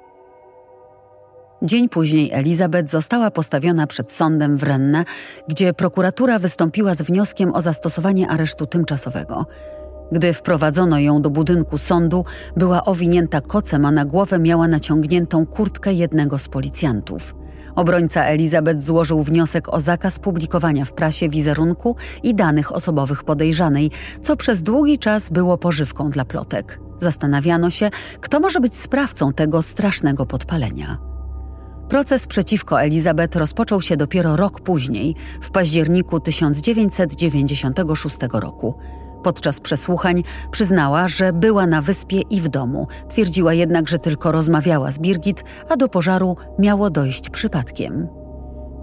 Dzień 1.62 1.90
później 1.90 2.32
Elizabeth 2.34 2.90
została 2.90 3.32
postawiona 3.32 3.88
przed 3.88 4.12
sądem 4.12 4.58
w 4.58 4.64
Rennes, 4.64 5.06
gdzie 5.48 5.74
prokuratura 5.74 6.40
wystąpiła 6.40 6.96
z 6.96 7.02
wnioskiem 7.02 7.54
o 7.54 7.62
zastosowanie 7.62 8.28
aresztu 8.30 8.66
tymczasowego. 8.66 9.46
Gdy 10.12 10.34
wprowadzono 10.34 11.00
ją 11.00 11.22
do 11.22 11.30
budynku 11.30 11.78
sądu, 11.78 12.26
była 12.58 12.86
owinięta 12.86 13.42
kocem, 13.42 13.86
a 13.86 13.92
na 13.92 14.06
głowę 14.06 14.40
miała 14.40 14.68
naciągniętą 14.68 15.46
kurtkę 15.46 15.94
jednego 15.94 16.38
z 16.38 16.48
policjantów. 16.48 17.36
Obrońca 17.76 18.24
Elizabeth 18.24 18.82
złożył 18.82 19.24
wniosek 19.24 19.74
o 19.74 19.80
zakaz 19.80 20.20
publikowania 20.20 20.86
w 20.86 20.94
prasie 20.94 21.30
wizerunku 21.30 21.96
i 22.24 22.36
danych 22.36 22.76
osobowych 22.76 23.24
podejrzanej, 23.24 23.92
co 24.22 24.36
przez 24.36 24.64
długi 24.64 25.00
czas 25.00 25.30
było 25.30 25.58
pożywką 25.58 26.10
dla 26.10 26.26
plotek. 26.26 26.80
Zastanawiano 27.00 27.70
się, 27.70 27.90
kto 28.22 28.40
może 28.40 28.60
być 28.60 28.76
sprawcą 28.76 29.34
tego 29.34 29.62
strasznego 29.62 30.26
podpalenia. 30.26 31.09
Proces 31.90 32.28
przeciwko 32.28 32.82
Elizabeth 32.82 33.36
rozpoczął 33.36 33.82
się 33.82 33.98
dopiero 33.98 34.36
rok 34.36 34.62
później, 34.62 35.16
w 35.42 35.52
październiku 35.52 36.20
1996 36.20 38.18
roku. 38.34 38.76
Podczas 39.24 39.60
przesłuchań 39.60 40.24
przyznała, 40.52 41.08
że 41.08 41.34
była 41.34 41.68
na 41.68 41.82
wyspie 41.82 42.22
i 42.22 42.42
w 42.42 42.48
domu. 42.48 42.88
Twierdziła 43.10 43.54
jednak, 43.54 43.90
że 43.90 44.00
tylko 44.00 44.32
rozmawiała 44.32 44.92
z 44.92 45.00
Birgit, 45.00 45.44
a 45.70 45.78
do 45.78 45.88
pożaru 45.88 46.38
miało 46.60 46.90
dojść 46.90 47.30
przypadkiem. 47.30 48.19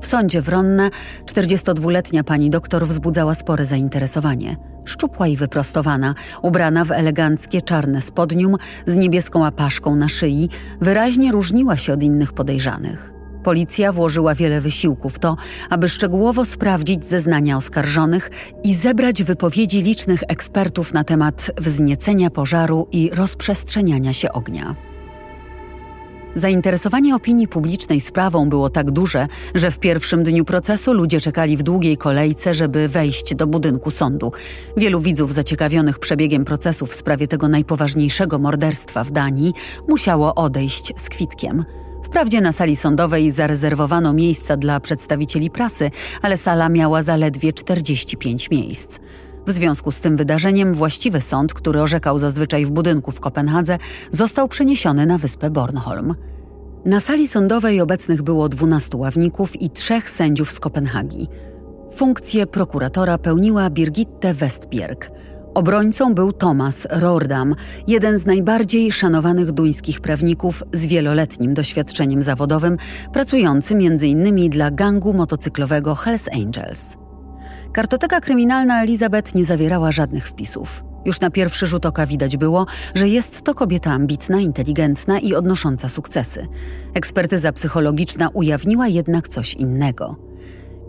W 0.01 0.07
sądzie 0.07 0.43
w 0.43 0.49
Ronne 0.49 0.91
42-letnia 1.25 2.25
pani 2.25 2.51
doktor 2.51 2.87
wzbudzała 2.87 3.35
spore 3.35 3.67
zainteresowanie. 3.67 4.57
Szczupła 4.85 5.27
i 5.27 5.37
wyprostowana, 5.37 6.15
ubrana 6.43 6.85
w 6.85 6.91
eleganckie 6.91 7.63
czarne 7.63 8.03
spodnium 8.03 8.57
z 8.87 8.97
niebieską 8.97 9.47
apaszką 9.47 9.97
na 9.97 10.09
szyi, 10.09 10.49
wyraźnie 10.81 11.33
różniła 11.33 11.77
się 11.77 11.93
od 11.93 12.03
innych 12.03 12.33
podejrzanych. 12.33 13.13
Policja 13.43 13.93
włożyła 13.93 14.35
wiele 14.35 14.61
wysiłku 14.61 15.11
w 15.11 15.19
to, 15.19 15.37
aby 15.71 15.89
szczegółowo 15.89 16.45
sprawdzić 16.45 17.05
zeznania 17.05 17.57
oskarżonych 17.57 18.31
i 18.65 18.75
zebrać 18.75 19.23
wypowiedzi 19.23 19.83
licznych 19.83 20.23
ekspertów 20.29 20.95
na 20.95 21.05
temat 21.05 21.51
wzniecenia 21.59 22.31
pożaru 22.31 22.89
i 22.93 23.11
rozprzestrzeniania 23.15 24.13
się 24.13 24.33
ognia. 24.33 24.75
Zainteresowanie 26.37 27.15
opinii 27.15 27.49
publicznej 27.49 28.01
sprawą 28.01 28.49
było 28.49 28.71
tak 28.71 28.91
duże, 28.91 29.27
że 29.55 29.71
w 29.71 29.79
pierwszym 29.79 30.25
dniu 30.25 30.45
procesu 30.45 30.93
ludzie 30.93 31.21
czekali 31.21 31.57
w 31.57 31.63
długiej 31.63 31.97
kolejce, 31.97 32.55
żeby 32.55 32.89
wejść 32.89 33.35
do 33.35 33.47
budynku 33.47 33.91
sądu. 33.91 34.33
Wielu 34.77 35.01
widzów 35.01 35.33
zaciekawionych 35.33 35.99
przebiegiem 35.99 36.45
procesu 36.45 36.87
w 36.87 36.95
sprawie 36.95 37.29
tego 37.29 37.49
najpoważniejszego 37.49 38.39
morderstwa 38.39 39.05
w 39.05 39.11
Danii 39.11 39.53
musiało 39.89 40.35
odejść 40.35 40.93
z 40.97 41.09
kwitkiem. 41.09 41.65
Wprawdzie 42.03 42.41
na 42.41 42.53
sali 42.53 42.77
sądowej 42.77 43.31
zarezerwowano 43.31 44.13
miejsca 44.13 44.57
dla 44.57 44.81
przedstawicieli 44.81 45.51
prasy, 45.51 45.91
ale 46.23 46.37
sala 46.37 46.69
miała 46.69 47.03
zaledwie 47.03 47.53
45 47.53 48.51
miejsc. 48.51 48.99
W 49.47 49.51
związku 49.51 49.91
z 49.91 50.01
tym 50.01 50.17
wydarzeniem 50.17 50.75
właściwy 50.75 51.21
sąd, 51.21 51.55
który 51.55 51.83
orzekał 51.83 52.19
zazwyczaj 52.19 52.67
w 52.67 52.71
budynku 52.71 53.11
w 53.11 53.21
Kopenhadze, 53.21 53.79
został 54.11 54.49
przeniesiony 54.49 55.07
na 55.07 55.19
wyspę 55.19 55.51
Bornholm. 55.51 56.15
Na 56.85 57.01
sali 57.01 57.29
sądowej 57.29 57.81
obecnych 57.81 58.23
było 58.23 58.49
12 58.49 58.97
ławników 58.97 59.63
i 59.63 59.71
trzech 59.71 60.11
sędziów 60.11 60.51
z 60.51 60.61
Kopenhagi. 60.61 61.29
Funkcję 61.95 62.47
prokuratora 62.47 63.19
pełniła 63.19 63.71
Birgitte 63.71 64.35
Westbjerg– 64.35 65.11
Obrońcą 65.57 66.15
był 66.15 66.33
Thomas 66.33 66.87
Rordam, 66.91 67.55
jeden 67.89 68.19
z 68.19 68.27
najbardziej 68.27 68.93
szanowanych 68.93 69.53
duńskich 69.53 70.01
prawników 70.01 70.63
z 70.73 70.87
wieloletnim 70.87 71.55
doświadczeniem 71.55 72.23
zawodowym, 72.23 72.77
pracujący 73.13 73.75
m.in. 73.75 74.51
dla 74.51 74.71
gangu 74.71 75.13
motocyklowego 75.13 75.95
Hells 75.95 76.29
Angels. 76.33 76.97
Kartoteka 77.77 78.21
kryminalna 78.21 78.83
Elizabeth 78.83 79.35
nie 79.35 79.45
zawierała 79.45 79.93
żadnych 79.93 80.29
wpisów. 80.29 80.85
Już 81.05 81.21
na 81.21 81.31
pierwszy 81.31 81.67
rzut 81.67 81.87
oka 81.87 82.07
widać 82.07 82.37
było, 82.37 82.67
że 82.95 83.09
jest 83.09 83.43
to 83.43 83.55
kobieta 83.55 83.91
ambitna, 83.91 84.41
inteligentna 84.41 85.19
i 85.19 85.35
odnosząca 85.35 85.89
sukcesy. 85.89 86.47
Ekspertyza 86.95 87.53
psychologiczna 87.53 88.29
ujawniła 88.29 88.89
jednak 88.89 89.29
coś 89.29 89.55
innego– 89.55 90.17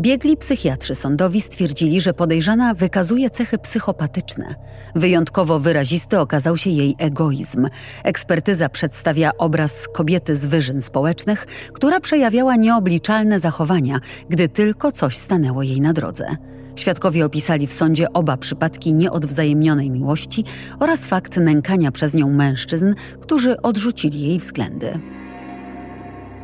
Biegli 0.01 0.38
psychiatrzy 0.38 0.96
sądowi 0.96 1.41
stwierdzili, 1.41 2.01
że 2.01 2.13
podejrzana 2.13 2.74
wykazuje 2.74 3.29
cechy 3.29 3.58
psychopatyczne. 3.58 4.56
Wyjątkowo 4.96 5.60
wyrazisty 5.60 6.20
okazał 6.20 6.58
się 6.58 6.70
jej 6.70 6.96
egoizm. 6.98 7.67
Ekspertyza 8.03 8.70
przedstawia 8.70 9.32
obraz 9.38 9.88
kobiety 9.94 10.36
z 10.36 10.46
wyżyn 10.46 10.82
społecznych, 10.82 11.46
która 11.74 12.00
przejawiała 12.00 12.56
nieobliczalne 12.56 13.39
zachowania, 13.39 14.00
gdy 14.29 14.50
tylko 14.50 14.91
coś 14.91 15.17
stanęło 15.17 15.63
jej 15.63 15.82
na 15.82 15.94
drodze. 15.94 16.38
Świadkowie 16.77 17.25
opisali 17.25 17.67
w 17.67 17.74
sądzie 17.74 18.13
oba 18.13 18.38
przypadki 18.38 18.93
nieodwzajemnionej 18.93 19.91
miłości 19.91 20.43
oraz 20.79 21.05
fakt 21.05 21.38
nękania 21.38 21.91
przez 21.91 22.13
nią 22.13 22.29
mężczyzn, 22.29 22.93
którzy 23.19 23.62
odrzucili 23.62 24.22
jej 24.22 24.39
względy. 24.39 25.00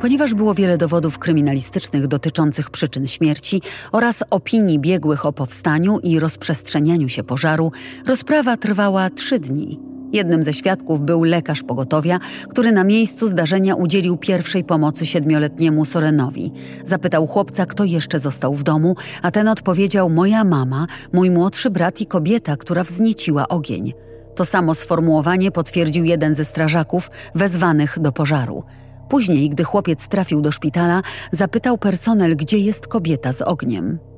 Ponieważ 0.00 0.34
było 0.34 0.54
wiele 0.54 0.78
dowodów 0.78 1.18
kryminalistycznych 1.18 2.06
dotyczących 2.06 2.70
przyczyn 2.70 3.06
śmierci 3.06 3.62
oraz 3.92 4.24
opinii 4.30 4.78
biegłych 4.78 5.26
o 5.26 5.32
powstaniu 5.32 5.98
i 5.98 6.20
rozprzestrzenianiu 6.20 7.08
się 7.08 7.24
pożaru, 7.24 7.72
rozprawa 8.06 8.56
trwała 8.56 9.10
trzy 9.10 9.38
dni. 9.38 9.80
Jednym 10.14 10.42
ze 10.42 10.52
świadków 10.52 11.00
był 11.00 11.24
lekarz 11.24 11.62
pogotowia, 11.62 12.18
który 12.48 12.72
na 12.72 12.84
miejscu 12.84 13.26
zdarzenia 13.26 13.74
udzielił 13.74 14.16
pierwszej 14.16 14.64
pomocy 14.64 15.06
siedmioletniemu 15.06 15.84
Sorenowi. 15.84 16.52
Zapytał 16.84 17.26
chłopca, 17.26 17.66
kto 17.66 17.84
jeszcze 17.84 18.18
został 18.18 18.54
w 18.54 18.62
domu, 18.62 18.96
a 19.22 19.30
ten 19.30 19.48
odpowiedział: 19.48 20.10
Moja 20.10 20.44
mama, 20.44 20.86
mój 21.12 21.30
młodszy 21.30 21.70
brat 21.70 22.00
i 22.00 22.06
kobieta, 22.06 22.56
która 22.56 22.84
wznieciła 22.84 23.48
ogień. 23.48 23.92
To 24.34 24.44
samo 24.44 24.74
sformułowanie 24.74 25.50
potwierdził 25.50 26.04
jeden 26.04 26.34
ze 26.34 26.44
strażaków 26.44 27.10
wezwanych 27.34 27.98
do 28.00 28.12
pożaru. 28.12 28.64
Później, 29.08 29.50
gdy 29.50 29.64
chłopiec 29.64 30.08
trafił 30.08 30.40
do 30.40 30.52
szpitala, 30.52 31.02
zapytał 31.32 31.78
personel, 31.78 32.36
gdzie 32.36 32.58
jest 32.58 32.86
kobieta 32.86 33.32
z 33.32 33.42
ogniem. 33.42 34.13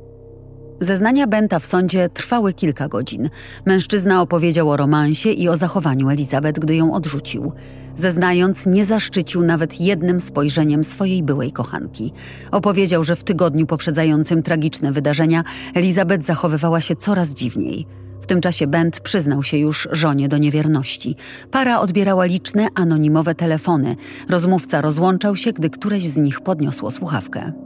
Zeznania 0.81 1.27
Benta 1.27 1.59
w 1.59 1.67
sądzie 1.67 2.09
trwały 2.09 2.53
kilka 2.53 2.89
godzin. 2.89 3.31
Mężczyzna 3.67 4.23
opowiedział 4.23 4.71
o 4.71 4.77
romansie 4.77 5.33
i 5.33 5.49
o 5.49 5.57
zachowaniu 5.57 6.11
Elizabeth, 6.11 6.61
gdy 6.61 6.77
ją 6.77 6.95
odrzucił. 6.95 7.53
Zeznając, 7.97 8.67
nie 8.67 8.85
zaszczycił 8.85 9.43
nawet 9.43 9.81
jednym 9.81 10.21
spojrzeniem 10.21 10.85
swojej 10.85 11.23
byłej 11.23 11.53
kochanki. 11.53 12.13
Opowiedział, 12.51 13.05
że 13.05 13.17
w 13.17 13.25
tygodniu 13.25 13.67
poprzedzającym 13.67 14.43
tragiczne 14.43 14.93
wydarzenia 14.93 15.45
Elizabeth 15.75 16.25
zachowywała 16.25 16.81
się 16.81 16.97
coraz 16.97 17.35
dziwniej. 17.35 17.87
W 18.21 18.27
tym 18.27 18.41
czasie 18.41 18.67
Bent 18.67 19.01
przyznał 19.01 19.43
się 19.43 19.57
już 19.59 19.89
żonie 19.93 20.29
do 20.29 20.39
niewierności. 20.39 21.17
Para 21.51 21.81
odbierała 21.81 22.25
liczne 22.25 22.69
anonimowe 22.75 23.35
telefony. 23.35 23.97
Rozmówca 24.29 24.81
rozłączał 24.81 25.37
się, 25.37 25.53
gdy 25.53 25.71
któreś 25.71 26.09
z 26.09 26.17
nich 26.17 26.41
podniosło 26.41 26.91
słuchawkę. 26.91 27.66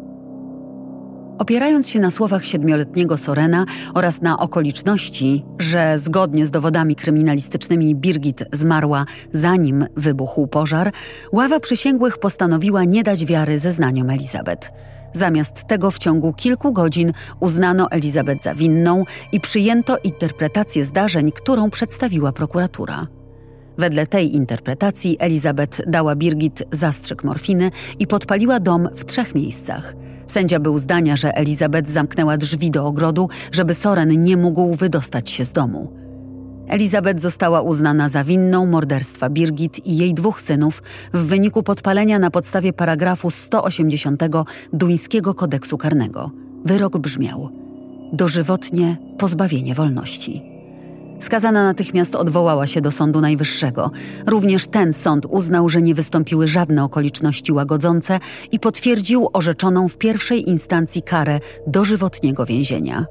Opierając 1.40 1.88
się 1.88 2.00
na 2.00 2.10
słowach 2.10 2.44
siedmioletniego 2.44 3.16
Sorena 3.16 3.64
oraz 3.94 4.22
na 4.22 4.38
okoliczności, 4.38 5.44
że 5.58 5.98
zgodnie 5.98 6.46
z 6.46 6.50
dowodami 6.50 6.96
kryminalistycznymi 6.96 7.94
Birgit 7.94 8.44
zmarła 8.52 9.06
zanim 9.32 9.86
wybuchł 9.96 10.46
pożar, 10.46 10.92
ława 11.32 11.60
przysięgłych 11.60 12.18
postanowiła 12.18 12.84
nie 12.84 13.02
dać 13.02 13.24
wiary 13.24 13.58
zeznaniom 13.58 14.10
Elizabeth. 14.10 14.72
Zamiast 15.12 15.64
tego 15.64 15.90
w 15.90 15.98
ciągu 15.98 16.32
kilku 16.32 16.72
godzin 16.72 17.12
uznano 17.40 17.90
Elizabeth 17.90 18.42
za 18.42 18.54
winną 18.54 19.04
i 19.32 19.40
przyjęto 19.40 19.96
interpretację 20.04 20.84
zdarzeń, 20.84 21.32
którą 21.32 21.70
przedstawiła 21.70 22.32
prokuratura. 22.32 23.19
Wedle 23.80 24.06
tej 24.06 24.34
interpretacji 24.34 25.16
Elizabeth 25.18 25.82
dała 25.86 26.16
Birgit 26.16 26.62
zastrzyk 26.72 27.24
morfiny 27.24 27.70
i 27.98 28.06
podpaliła 28.06 28.60
dom 28.60 28.88
w 28.94 29.04
trzech 29.04 29.34
miejscach. 29.34 29.94
Sędzia 30.26 30.60
był 30.60 30.78
zdania, 30.78 31.16
że 31.16 31.36
Elizabeth 31.36 31.88
zamknęła 31.88 32.36
drzwi 32.36 32.70
do 32.70 32.86
ogrodu, 32.86 33.28
żeby 33.52 33.74
Soren 33.74 34.22
nie 34.22 34.36
mógł 34.36 34.74
wydostać 34.74 35.30
się 35.30 35.44
z 35.44 35.52
domu. 35.52 35.92
Elizabeth 36.68 37.20
została 37.20 37.62
uznana 37.62 38.08
za 38.08 38.24
winną 38.24 38.66
morderstwa 38.66 39.30
Birgit 39.30 39.86
i 39.86 39.96
jej 39.96 40.14
dwóch 40.14 40.40
synów 40.40 40.82
w 41.12 41.26
wyniku 41.26 41.62
podpalenia 41.62 42.18
na 42.18 42.30
podstawie 42.30 42.72
paragrafu 42.72 43.30
180 43.30 44.22
duńskiego 44.72 45.34
kodeksu 45.34 45.78
karnego. 45.78 46.30
Wyrok 46.64 46.98
brzmiał: 46.98 47.48
dożywotnie 48.12 48.96
pozbawienie 49.18 49.74
wolności. 49.74 50.49
Skazana 51.20 51.64
natychmiast 51.64 52.14
odwołała 52.14 52.66
się 52.66 52.80
do 52.80 52.90
Sądu 52.90 53.20
Najwyższego. 53.20 53.90
Również 54.26 54.66
ten 54.66 54.92
sąd 54.92 55.26
uznał, 55.26 55.68
że 55.68 55.82
nie 55.82 55.94
wystąpiły 55.94 56.48
żadne 56.48 56.84
okoliczności 56.84 57.52
łagodzące 57.52 58.20
i 58.52 58.60
potwierdził 58.60 59.28
orzeczoną 59.32 59.88
w 59.88 59.98
pierwszej 59.98 60.48
instancji 60.48 61.02
karę 61.02 61.40
dożywotniego 61.66 62.46
więzienia. 62.46 63.06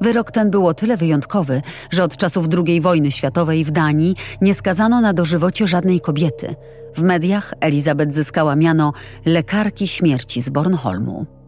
Wyrok 0.00 0.30
ten 0.30 0.50
był 0.50 0.66
o 0.66 0.74
tyle 0.74 0.96
wyjątkowy, 0.96 1.62
że 1.90 2.04
od 2.04 2.16
czasów 2.16 2.46
II 2.66 2.80
wojny 2.80 3.10
światowej 3.10 3.64
w 3.64 3.70
Danii 3.70 4.14
nie 4.40 4.54
skazano 4.54 5.00
na 5.00 5.12
dożywocie 5.12 5.66
żadnej 5.66 6.00
kobiety. 6.00 6.54
W 6.94 7.02
mediach 7.02 7.54
Elizabeth 7.60 8.12
zyskała 8.12 8.56
miano 8.56 8.92
lekarki 9.24 9.88
śmierci 9.88 10.42
z 10.42 10.50
Bornholmu. 10.50 11.39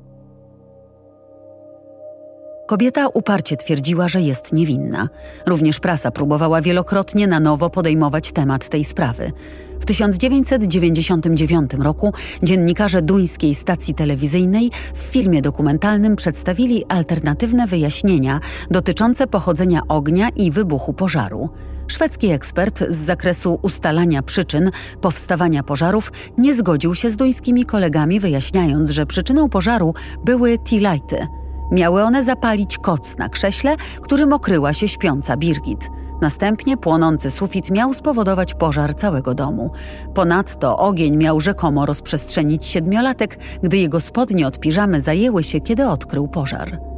Kobieta 2.67 3.09
uparcie 3.09 3.57
twierdziła, 3.57 4.09
że 4.09 4.21
jest 4.21 4.53
niewinna. 4.53 5.09
Również 5.47 5.81
prasa 5.81 6.11
próbowała 6.11 6.63
wielokrotnie 6.63 7.27
na 7.27 7.41
nowo 7.41 7.71
podejmować 7.71 8.33
temat 8.33 8.69
tej 8.69 8.85
sprawy. 8.85 9.33
W 9.81 9.87
1999 9.87 11.75
roku 11.75 12.13
dziennikarze 12.43 13.03
duńskiej 13.03 13.55
stacji 13.55 13.95
telewizyjnej 13.95 14.71
w 14.95 14.99
filmie 14.99 15.43
dokumentalnym 15.43 16.17
przedstawili 16.17 16.85
alternatywne 16.89 17.67
wyjaśnienia 17.67 18.41
dotyczące 18.71 19.27
pochodzenia 19.27 19.81
ognia 19.89 20.29
i 20.29 20.51
wybuchu 20.51 20.93
pożaru. 20.93 21.51
Szwedzki 21.87 22.31
ekspert 22.31 22.85
z 22.89 22.97
zakresu 22.97 23.59
ustalania 23.63 24.23
przyczyn 24.23 24.71
powstawania 25.01 25.63
pożarów 25.63 26.13
nie 26.39 26.55
zgodził 26.55 26.95
się 26.95 27.11
z 27.11 27.17
duńskimi 27.17 27.65
kolegami, 27.65 28.21
wyjaśniając, 28.21 28.91
że 28.91 29.07
przyczyną 29.07 29.49
pożaru 29.49 29.95
były 30.25 30.59
tea-lighty– 30.59 31.27
Miały 31.73 32.03
one 32.03 32.23
zapalić 32.23 32.79
koc 32.79 33.17
na 33.17 33.29
krześle, 33.29 33.77
którym 34.01 34.33
okryła 34.33 34.73
się 34.73 34.89
śpiąca 34.89 35.37
Birgit. 35.37 35.91
Następnie 36.21 36.77
płonący 36.77 37.31
sufit 37.31 37.71
miał 37.71 37.95
spowodować 37.95 38.55
pożar 38.55 38.95
całego 38.97 39.35
domu. 39.35 39.71
Ponadto 40.15 40.79
ogień 40.79 41.17
miał 41.17 41.41
rzekomo 41.41 41.87
rozprzestrzenić 41.87 42.67
siedmiolatek, 42.67 43.39
gdy 43.63 43.77
jego 43.77 44.01
spodnie 44.01 44.47
od 44.47 44.61
piżamy 44.61 45.01
zajęły 45.01 45.43
się, 45.43 45.61
kiedy 45.61 45.89
odkrył 45.89 46.29
pożar. 46.29 46.92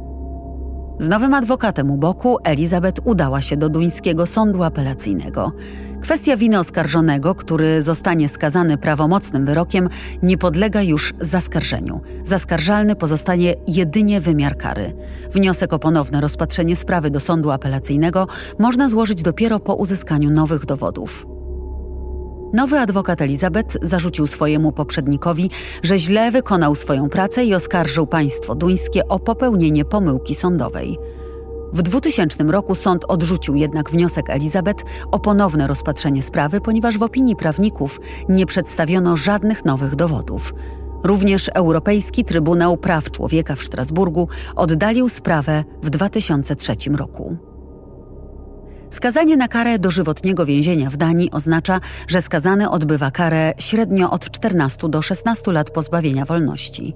Z 0.99 1.07
nowym 1.07 1.33
adwokatem 1.33 1.91
u 1.91 1.97
boku 1.97 2.37
Elizabeth 2.43 3.01
udała 3.05 3.41
się 3.41 3.57
do 3.57 3.69
duńskiego 3.69 4.25
sądu 4.25 4.63
apelacyjnego. 4.63 5.51
Kwestia 6.01 6.37
winy 6.37 6.59
oskarżonego, 6.59 7.35
który 7.35 7.81
zostanie 7.81 8.29
skazany 8.29 8.77
prawomocnym 8.77 9.45
wyrokiem, 9.45 9.89
nie 10.23 10.37
podlega 10.37 10.81
już 10.81 11.13
zaskarżeniu. 11.21 12.01
Zaskarżalny 12.25 12.95
pozostanie 12.95 13.55
jedynie 13.67 14.21
wymiar 14.21 14.57
kary. 14.57 14.93
Wniosek 15.33 15.73
o 15.73 15.79
ponowne 15.79 16.21
rozpatrzenie 16.21 16.75
sprawy 16.75 17.09
do 17.09 17.19
sądu 17.19 17.51
apelacyjnego 17.51 18.27
można 18.59 18.89
złożyć 18.89 19.21
dopiero 19.21 19.59
po 19.59 19.75
uzyskaniu 19.75 20.29
nowych 20.29 20.65
dowodów. 20.65 21.34
Nowy 22.55 22.79
adwokat 22.79 23.21
Elizabeth 23.21 23.77
zarzucił 23.81 24.27
swojemu 24.27 24.71
poprzednikowi, 24.71 25.49
że 25.83 25.97
źle 25.97 26.31
wykonał 26.31 26.75
swoją 26.75 27.09
pracę 27.09 27.45
i 27.45 27.53
oskarżył 27.53 28.07
państwo 28.07 28.55
duńskie 28.55 29.07
o 29.07 29.19
popełnienie 29.19 29.85
pomyłki 29.85 30.35
sądowej. 30.35 30.97
W 31.73 31.81
2000 31.81 32.43
roku 32.43 32.75
sąd 32.75 33.05
odrzucił 33.07 33.55
jednak 33.55 33.89
wniosek 33.89 34.29
Elizabeth 34.29 34.83
o 35.11 35.19
ponowne 35.19 35.67
rozpatrzenie 35.67 36.23
sprawy, 36.23 36.61
ponieważ 36.61 36.97
w 36.97 37.03
opinii 37.03 37.35
prawników 37.35 37.99
nie 38.29 38.45
przedstawiono 38.45 39.17
żadnych 39.17 39.65
nowych 39.65 39.95
dowodów. 39.95 40.53
Również 41.03 41.49
Europejski 41.53 42.25
Trybunał 42.25 42.77
Praw 42.77 43.11
Człowieka 43.11 43.55
w 43.55 43.63
Strasburgu 43.63 44.27
oddalił 44.55 45.09
sprawę 45.09 45.63
w 45.83 45.89
2003 45.89 46.75
roku. 46.89 47.37
Skazanie 48.95 49.37
na 49.37 49.47
karę 49.47 49.79
dożywotniego 49.79 50.45
więzienia 50.45 50.89
w 50.89 50.97
Danii 50.97 51.31
oznacza, 51.31 51.79
że 52.07 52.21
skazany 52.21 52.69
odbywa 52.69 53.11
karę 53.11 53.53
średnio 53.59 54.11
od 54.11 54.29
14 54.31 54.89
do 54.89 55.01
16 55.01 55.51
lat 55.51 55.69
pozbawienia 55.69 56.25
wolności. 56.25 56.93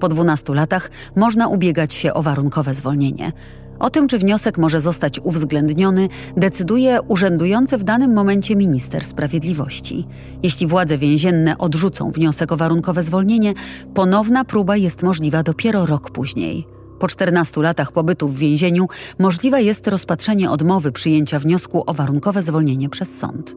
Po 0.00 0.08
12 0.08 0.54
latach 0.54 0.90
można 1.16 1.48
ubiegać 1.48 1.94
się 1.94 2.14
o 2.14 2.22
warunkowe 2.22 2.74
zwolnienie. 2.74 3.32
O 3.78 3.90
tym, 3.90 4.08
czy 4.08 4.18
wniosek 4.18 4.58
może 4.58 4.80
zostać 4.80 5.20
uwzględniony, 5.20 6.08
decyduje 6.36 7.02
urzędujący 7.02 7.78
w 7.78 7.84
danym 7.84 8.14
momencie 8.14 8.56
minister 8.56 9.04
sprawiedliwości. 9.04 10.06
Jeśli 10.42 10.66
władze 10.66 10.98
więzienne 10.98 11.58
odrzucą 11.58 12.10
wniosek 12.10 12.52
o 12.52 12.56
warunkowe 12.56 13.02
zwolnienie, 13.02 13.54
ponowna 13.94 14.44
próba 14.44 14.76
jest 14.76 15.02
możliwa 15.02 15.42
dopiero 15.42 15.86
rok 15.86 16.10
później. 16.10 16.77
Po 16.98 17.08
14 17.08 17.62
latach 17.62 17.92
pobytu 17.92 18.28
w 18.28 18.38
więzieniu 18.38 18.86
możliwe 19.18 19.62
jest 19.62 19.88
rozpatrzenie 19.88 20.50
odmowy 20.50 20.92
przyjęcia 20.92 21.38
wniosku 21.38 21.82
o 21.86 21.94
warunkowe 21.94 22.42
zwolnienie 22.42 22.88
przez 22.88 23.18
sąd. 23.18 23.56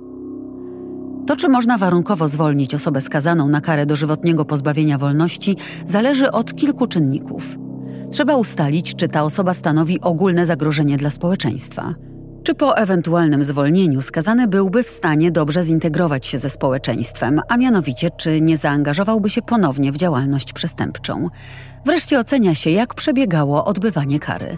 To, 1.27 1.35
czy 1.35 1.49
można 1.49 1.77
warunkowo 1.77 2.27
zwolnić 2.27 2.75
osobę 2.75 3.01
skazaną 3.01 3.47
na 3.47 3.61
karę 3.61 3.85
dożywotniego 3.85 4.45
pozbawienia 4.45 4.97
wolności, 4.97 5.57
zależy 5.87 6.31
od 6.31 6.55
kilku 6.55 6.87
czynników. 6.87 7.57
Trzeba 8.11 8.35
ustalić, 8.35 8.95
czy 8.95 9.07
ta 9.07 9.23
osoba 9.23 9.53
stanowi 9.53 10.01
ogólne 10.01 10.45
zagrożenie 10.45 10.97
dla 10.97 11.09
społeczeństwa. 11.09 11.95
Czy 12.43 12.55
po 12.55 12.77
ewentualnym 12.77 13.43
zwolnieniu 13.43 14.01
skazany 14.01 14.47
byłby 14.47 14.83
w 14.83 14.89
stanie 14.89 15.31
dobrze 15.31 15.63
zintegrować 15.63 16.25
się 16.25 16.39
ze 16.39 16.49
społeczeństwem, 16.49 17.41
a 17.47 17.57
mianowicie 17.57 18.11
czy 18.11 18.41
nie 18.41 18.57
zaangażowałby 18.57 19.29
się 19.29 19.41
ponownie 19.41 19.91
w 19.91 19.97
działalność 19.97 20.53
przestępczą. 20.53 21.29
Wreszcie 21.85 22.19
ocenia 22.19 22.55
się, 22.55 22.69
jak 22.69 22.93
przebiegało 22.93 23.65
odbywanie 23.65 24.19
kary. 24.19 24.57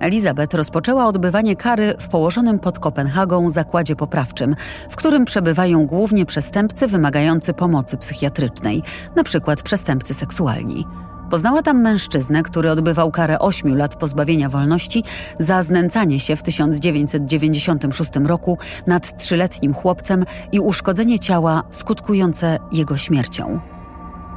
Elizabeth 0.00 0.54
rozpoczęła 0.54 1.06
odbywanie 1.06 1.56
kary 1.56 1.94
w 1.98 2.08
położonym 2.08 2.58
pod 2.58 2.78
Kopenhagą 2.78 3.50
zakładzie 3.50 3.96
poprawczym, 3.96 4.56
w 4.90 4.96
którym 4.96 5.24
przebywają 5.24 5.86
głównie 5.86 6.26
przestępcy 6.26 6.86
wymagający 6.86 7.54
pomocy 7.54 7.96
psychiatrycznej, 7.96 8.82
np. 9.16 9.54
przestępcy 9.64 10.14
seksualni. 10.14 10.86
Poznała 11.30 11.62
tam 11.62 11.80
mężczyznę, 11.80 12.42
który 12.42 12.70
odbywał 12.70 13.10
karę 13.10 13.38
8 13.38 13.76
lat 13.76 13.96
pozbawienia 13.96 14.48
wolności 14.48 15.04
za 15.38 15.62
znęcanie 15.62 16.20
się 16.20 16.36
w 16.36 16.42
1996 16.42 18.10
roku 18.24 18.58
nad 18.86 19.18
trzyletnim 19.18 19.74
chłopcem 19.74 20.24
i 20.52 20.60
uszkodzenie 20.60 21.18
ciała 21.18 21.62
skutkujące 21.70 22.58
jego 22.72 22.96
śmiercią. 22.96 23.60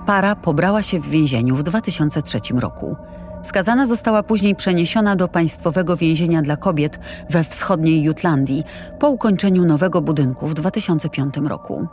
Para 0.05 0.35
pobrała 0.35 0.81
się 0.81 0.99
w 0.99 1.09
więzieniu 1.09 1.55
w 1.55 1.63
2003 1.63 2.39
roku. 2.53 2.95
Skazana 3.43 3.85
została 3.85 4.23
później 4.23 4.55
przeniesiona 4.55 5.15
do 5.15 5.27
państwowego 5.27 5.97
więzienia 5.97 6.41
dla 6.41 6.57
kobiet 6.57 6.99
we 7.29 7.43
wschodniej 7.43 8.03
Jutlandii 8.03 8.63
po 8.99 9.09
ukończeniu 9.09 9.65
nowego 9.65 10.01
budynku 10.01 10.47
w 10.47 10.53
2005 10.53 11.37
roku. 11.37 11.87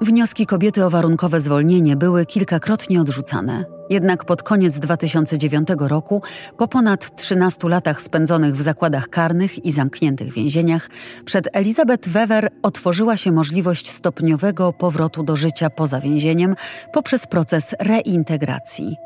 Wnioski 0.00 0.46
kobiety 0.46 0.84
o 0.84 0.90
warunkowe 0.90 1.40
zwolnienie 1.40 1.96
były 1.96 2.26
kilkakrotnie 2.26 3.00
odrzucane. 3.00 3.75
Jednak 3.90 4.24
pod 4.24 4.42
koniec 4.42 4.78
2009 4.78 5.68
roku, 5.78 6.22
po 6.56 6.68
ponad 6.68 7.16
13 7.16 7.68
latach 7.68 8.02
spędzonych 8.02 8.56
w 8.56 8.60
zakładach 8.60 9.08
karnych 9.08 9.64
i 9.64 9.72
zamkniętych 9.72 10.32
więzieniach, 10.32 10.88
przed 11.24 11.48
Elizabeth 11.52 12.08
Wever 12.08 12.48
otworzyła 12.62 13.16
się 13.16 13.32
możliwość 13.32 13.90
stopniowego 13.90 14.72
powrotu 14.72 15.22
do 15.22 15.36
życia 15.36 15.70
poza 15.70 16.00
więzieniem 16.00 16.56
poprzez 16.92 17.26
proces 17.26 17.74
reintegracji. 17.80 18.96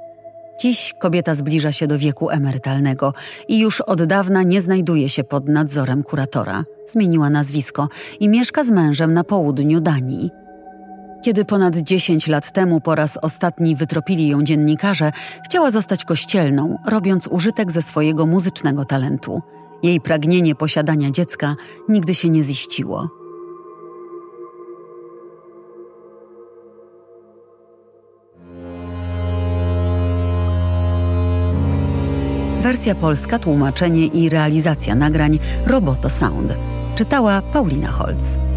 Dziś 0.60 0.94
kobieta 0.98 1.34
zbliża 1.34 1.72
się 1.72 1.86
do 1.86 1.98
wieku 1.98 2.30
emerytalnego 2.30 3.14
i 3.48 3.60
już 3.60 3.80
od 3.80 4.02
dawna 4.04 4.42
nie 4.42 4.60
znajduje 4.60 5.08
się 5.08 5.24
pod 5.24 5.48
nadzorem 5.48 6.02
kuratora. 6.02 6.64
Zmieniła 6.88 7.30
nazwisko 7.30 7.88
i 8.20 8.28
mieszka 8.28 8.64
z 8.64 8.70
mężem 8.70 9.14
na 9.14 9.24
południu 9.24 9.80
Danii. 9.80 10.30
Kiedy 11.22 11.44
ponad 11.44 11.76
10 11.76 12.28
lat 12.28 12.52
temu 12.52 12.80
po 12.80 12.94
raz 12.94 13.18
ostatni 13.22 13.76
wytropili 13.76 14.28
ją 14.28 14.42
dziennikarze, 14.42 15.12
chciała 15.44 15.70
zostać 15.70 16.04
kościelną, 16.04 16.78
robiąc 16.86 17.26
użytek 17.26 17.72
ze 17.72 17.82
swojego 17.82 18.26
muzycznego 18.26 18.84
talentu. 18.84 19.42
Jej 19.82 20.00
pragnienie 20.00 20.54
posiadania 20.54 21.10
dziecka 21.10 21.56
nigdy 21.88 22.14
się 22.14 22.30
nie 22.30 22.44
ziściło. 22.44 23.08
Wersja 32.62 32.94
polska, 32.94 33.38
tłumaczenie 33.38 34.06
i 34.06 34.28
realizacja 34.28 34.94
nagrań 34.94 35.38
Roboto 35.66 36.10
Sound. 36.10 36.56
Czytała 36.94 37.42
Paulina 37.42 37.90
Holz. 37.90 38.49